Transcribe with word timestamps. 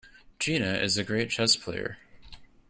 Gina 0.39 0.73
is 0.79 0.97
a 0.97 1.03
great 1.03 1.29
chess 1.29 1.55
player. 1.55 1.99